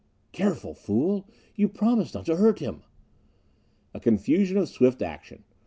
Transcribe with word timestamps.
"Careful! 0.31 0.73
Fool 0.73 1.27
you 1.55 1.69
promised 1.69 2.15
not 2.15 2.25
to 2.25 2.37
hurt 2.37 2.57
him!" 2.57 2.81
A 3.93 3.99
confusion 3.99 4.57
of 4.57 4.67
swift 4.67 5.03
action. 5.03 5.43